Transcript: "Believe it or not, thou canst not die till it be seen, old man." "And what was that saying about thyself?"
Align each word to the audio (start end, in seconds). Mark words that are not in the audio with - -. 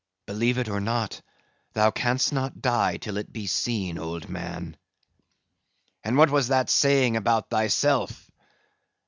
"Believe 0.25 0.57
it 0.57 0.67
or 0.67 0.79
not, 0.81 1.21
thou 1.73 1.91
canst 1.91 2.33
not 2.33 2.59
die 2.59 2.97
till 2.97 3.17
it 3.17 3.31
be 3.31 3.45
seen, 3.45 3.99
old 3.99 4.29
man." 4.29 4.75
"And 6.03 6.17
what 6.17 6.31
was 6.31 6.47
that 6.47 6.71
saying 6.71 7.15
about 7.17 7.51
thyself?" 7.51 8.31